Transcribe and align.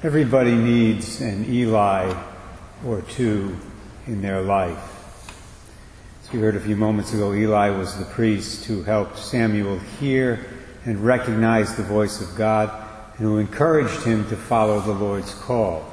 Everybody 0.00 0.54
needs 0.54 1.20
an 1.20 1.52
Eli 1.52 2.14
or 2.86 3.02
two 3.02 3.56
in 4.06 4.22
their 4.22 4.40
life. 4.40 4.78
As 6.22 6.32
we 6.32 6.38
heard 6.38 6.54
a 6.54 6.60
few 6.60 6.76
moments 6.76 7.12
ago, 7.12 7.34
Eli 7.34 7.70
was 7.70 7.98
the 7.98 8.04
priest 8.04 8.66
who 8.66 8.84
helped 8.84 9.18
Samuel 9.18 9.80
hear 9.98 10.46
and 10.84 11.04
recognize 11.04 11.74
the 11.74 11.82
voice 11.82 12.20
of 12.20 12.36
God 12.36 12.70
and 13.16 13.26
who 13.26 13.38
encouraged 13.38 14.04
him 14.04 14.24
to 14.28 14.36
follow 14.36 14.78
the 14.78 14.92
Lord's 14.92 15.34
call. 15.34 15.84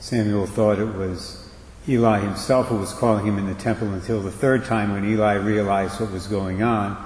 Samuel 0.00 0.46
thought 0.46 0.78
it 0.78 0.94
was 0.94 1.50
Eli 1.86 2.20
himself 2.20 2.68
who 2.68 2.78
was 2.78 2.94
calling 2.94 3.26
him 3.26 3.36
in 3.36 3.46
the 3.46 3.54
temple 3.56 3.92
until 3.92 4.22
the 4.22 4.32
third 4.32 4.64
time 4.64 4.90
when 4.90 5.04
Eli 5.04 5.34
realized 5.34 6.00
what 6.00 6.12
was 6.12 6.26
going 6.28 6.62
on. 6.62 6.96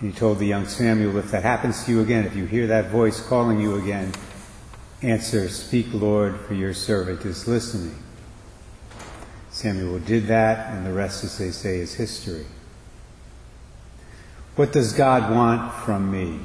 And 0.00 0.10
he 0.10 0.18
told 0.18 0.38
the 0.38 0.46
young 0.46 0.64
Samuel, 0.64 1.18
if 1.18 1.30
that 1.32 1.42
happens 1.42 1.84
to 1.84 1.90
you 1.90 2.00
again, 2.00 2.24
if 2.24 2.34
you 2.34 2.46
hear 2.46 2.68
that 2.68 2.86
voice 2.86 3.20
calling 3.20 3.60
you 3.60 3.76
again, 3.76 4.14
Answer, 5.02 5.48
Speak, 5.48 5.86
Lord, 5.94 6.38
for 6.40 6.52
your 6.52 6.74
servant 6.74 7.24
is 7.24 7.48
listening. 7.48 7.96
Samuel 9.50 9.98
did 9.98 10.26
that, 10.26 10.74
and 10.74 10.84
the 10.86 10.92
rest, 10.92 11.24
as 11.24 11.38
they 11.38 11.50
say, 11.50 11.78
is 11.78 11.94
history. 11.94 12.44
What 14.56 14.72
does 14.72 14.92
God 14.92 15.34
want 15.34 15.72
from 15.72 16.10
me? 16.10 16.38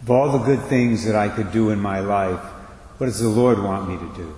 Of 0.00 0.10
all 0.10 0.32
the 0.32 0.44
good 0.44 0.62
things 0.62 1.04
that 1.04 1.14
I 1.14 1.28
could 1.28 1.52
do 1.52 1.70
in 1.70 1.78
my 1.78 2.00
life, 2.00 2.40
what 2.96 3.06
does 3.06 3.20
the 3.20 3.28
Lord 3.28 3.62
want 3.62 3.88
me 3.88 3.98
to 3.98 4.16
do? 4.16 4.34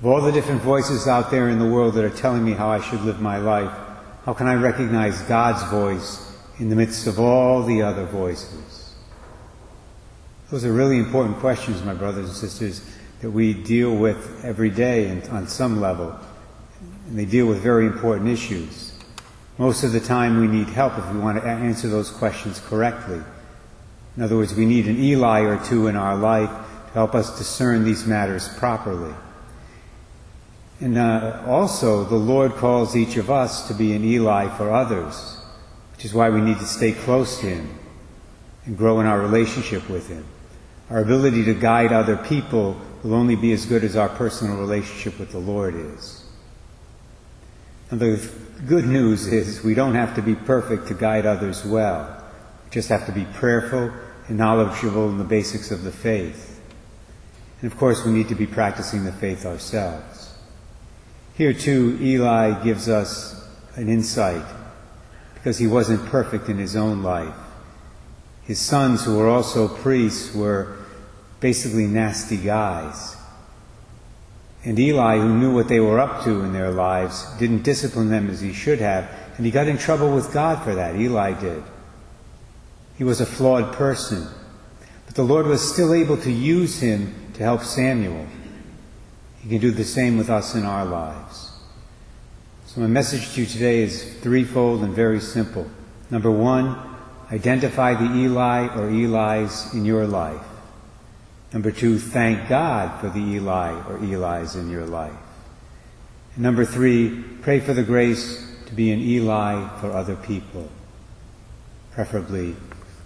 Of 0.00 0.06
all 0.06 0.20
the 0.20 0.32
different 0.32 0.60
voices 0.60 1.08
out 1.08 1.30
there 1.30 1.48
in 1.48 1.58
the 1.58 1.68
world 1.68 1.94
that 1.94 2.04
are 2.04 2.10
telling 2.10 2.44
me 2.44 2.52
how 2.52 2.68
I 2.68 2.82
should 2.82 3.00
live 3.00 3.20
my 3.20 3.38
life, 3.38 3.72
how 4.26 4.34
can 4.34 4.46
I 4.46 4.54
recognize 4.54 5.22
God's 5.22 5.62
voice 5.70 6.36
in 6.58 6.68
the 6.68 6.76
midst 6.76 7.06
of 7.06 7.18
all 7.18 7.62
the 7.62 7.80
other 7.80 8.04
voices? 8.04 8.85
Those 10.50 10.64
are 10.64 10.72
really 10.72 10.98
important 10.98 11.38
questions, 11.38 11.82
my 11.82 11.94
brothers 11.94 12.26
and 12.28 12.36
sisters, 12.36 12.80
that 13.20 13.30
we 13.30 13.52
deal 13.52 13.96
with 13.96 14.44
every 14.44 14.70
day 14.70 15.08
and 15.08 15.26
on 15.30 15.48
some 15.48 15.80
level. 15.80 16.16
And 17.08 17.18
they 17.18 17.24
deal 17.24 17.46
with 17.46 17.60
very 17.60 17.86
important 17.86 18.28
issues. 18.28 18.92
Most 19.58 19.82
of 19.82 19.90
the 19.90 20.00
time 20.00 20.40
we 20.40 20.46
need 20.46 20.68
help 20.68 20.96
if 20.98 21.12
we 21.12 21.18
want 21.18 21.42
to 21.42 21.48
answer 21.48 21.88
those 21.88 22.10
questions 22.10 22.60
correctly. 22.60 23.20
In 24.16 24.22
other 24.22 24.36
words, 24.36 24.54
we 24.54 24.66
need 24.66 24.86
an 24.86 25.02
Eli 25.02 25.40
or 25.40 25.62
two 25.64 25.88
in 25.88 25.96
our 25.96 26.16
life 26.16 26.50
to 26.50 26.92
help 26.92 27.14
us 27.14 27.36
discern 27.38 27.84
these 27.84 28.06
matters 28.06 28.48
properly. 28.56 29.14
And 30.80 30.96
uh, 30.96 31.42
also, 31.46 32.04
the 32.04 32.16
Lord 32.16 32.52
calls 32.52 32.94
each 32.94 33.16
of 33.16 33.30
us 33.30 33.66
to 33.66 33.74
be 33.74 33.94
an 33.94 34.04
Eli 34.04 34.48
for 34.56 34.70
others, 34.70 35.38
which 35.94 36.04
is 36.04 36.14
why 36.14 36.30
we 36.30 36.40
need 36.40 36.58
to 36.58 36.66
stay 36.66 36.92
close 36.92 37.40
to 37.40 37.46
Him 37.46 37.78
and 38.64 38.76
grow 38.76 39.00
in 39.00 39.06
our 39.06 39.18
relationship 39.18 39.88
with 39.88 40.08
Him. 40.08 40.24
Our 40.90 41.00
ability 41.00 41.44
to 41.44 41.54
guide 41.54 41.92
other 41.92 42.16
people 42.16 42.80
will 43.02 43.14
only 43.14 43.36
be 43.36 43.52
as 43.52 43.66
good 43.66 43.84
as 43.84 43.96
our 43.96 44.08
personal 44.08 44.56
relationship 44.56 45.18
with 45.18 45.32
the 45.32 45.38
Lord 45.38 45.74
is. 45.74 46.24
And 47.90 48.00
the 48.00 48.28
good 48.66 48.86
news 48.86 49.26
is 49.26 49.62
we 49.62 49.74
don't 49.74 49.94
have 49.94 50.14
to 50.16 50.22
be 50.22 50.34
perfect 50.34 50.88
to 50.88 50.94
guide 50.94 51.26
others 51.26 51.64
well. 51.64 52.24
We 52.64 52.70
just 52.70 52.88
have 52.88 53.06
to 53.06 53.12
be 53.12 53.24
prayerful 53.34 53.92
and 54.28 54.38
knowledgeable 54.38 55.08
in 55.08 55.18
the 55.18 55.24
basics 55.24 55.70
of 55.70 55.82
the 55.82 55.92
faith. 55.92 56.60
And 57.60 57.70
of 57.70 57.78
course, 57.78 58.04
we 58.04 58.12
need 58.12 58.28
to 58.28 58.34
be 58.34 58.46
practicing 58.46 59.04
the 59.04 59.12
faith 59.12 59.46
ourselves. 59.46 60.34
Here 61.34 61.52
too, 61.52 61.98
Eli 62.00 62.62
gives 62.64 62.88
us 62.88 63.46
an 63.76 63.88
insight 63.88 64.44
because 65.34 65.58
he 65.58 65.66
wasn't 65.66 66.04
perfect 66.06 66.48
in 66.48 66.58
his 66.58 66.76
own 66.76 67.02
life. 67.02 67.34
His 68.46 68.60
sons, 68.60 69.04
who 69.04 69.18
were 69.18 69.28
also 69.28 69.68
priests, 69.68 70.34
were 70.34 70.76
basically 71.40 71.86
nasty 71.86 72.36
guys. 72.36 73.16
And 74.64 74.78
Eli, 74.78 75.18
who 75.18 75.38
knew 75.38 75.54
what 75.54 75.68
they 75.68 75.80
were 75.80 76.00
up 76.00 76.24
to 76.24 76.42
in 76.42 76.52
their 76.52 76.70
lives, 76.70 77.24
didn't 77.38 77.62
discipline 77.62 78.08
them 78.08 78.30
as 78.30 78.40
he 78.40 78.52
should 78.52 78.80
have, 78.80 79.10
and 79.36 79.44
he 79.44 79.52
got 79.52 79.68
in 79.68 79.78
trouble 79.78 80.14
with 80.14 80.32
God 80.32 80.62
for 80.62 80.74
that. 80.74 80.96
Eli 80.96 81.38
did. 81.38 81.62
He 82.98 83.04
was 83.04 83.20
a 83.20 83.26
flawed 83.26 83.74
person. 83.74 84.26
But 85.06 85.14
the 85.14 85.22
Lord 85.22 85.46
was 85.46 85.72
still 85.72 85.92
able 85.92 86.16
to 86.18 86.32
use 86.32 86.80
him 86.80 87.14
to 87.34 87.42
help 87.42 87.62
Samuel. 87.62 88.26
He 89.40 89.48
can 89.48 89.58
do 89.58 89.70
the 89.70 89.84
same 89.84 90.16
with 90.16 90.30
us 90.30 90.54
in 90.54 90.64
our 90.64 90.84
lives. 90.84 91.52
So 92.66 92.80
my 92.80 92.86
message 92.86 93.34
to 93.34 93.40
you 93.40 93.46
today 93.46 93.82
is 93.82 94.18
threefold 94.20 94.82
and 94.82 94.94
very 94.94 95.20
simple. 95.20 95.70
Number 96.10 96.30
one, 96.30 96.95
Identify 97.30 97.94
the 97.94 98.14
Eli 98.14 98.68
or 98.76 98.88
Eli's 98.88 99.74
in 99.74 99.84
your 99.84 100.06
life. 100.06 100.46
Number 101.52 101.70
two, 101.70 101.98
thank 101.98 102.48
God 102.48 103.00
for 103.00 103.08
the 103.08 103.18
Eli 103.18 103.72
or 103.88 103.98
Eli's 103.98 104.54
in 104.54 104.70
your 104.70 104.86
life. 104.86 105.12
And 106.34 106.42
number 106.42 106.64
three, 106.64 107.24
pray 107.42 107.60
for 107.60 107.72
the 107.72 107.82
grace 107.82 108.46
to 108.66 108.74
be 108.74 108.92
an 108.92 109.00
Eli 109.00 109.68
for 109.80 109.92
other 109.92 110.16
people, 110.16 110.68
preferably 111.92 112.54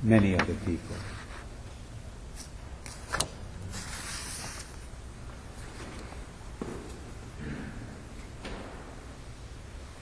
many 0.02 0.34
other 0.34 0.54
people. 0.66 0.96